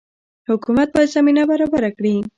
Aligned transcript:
حکومت 0.49 0.87
باید 0.93 1.13
زمینه 1.17 1.41
برابره 1.51 1.89
کړي 1.97 2.15